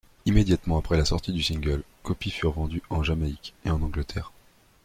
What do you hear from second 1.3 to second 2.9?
du single, copies furent vendues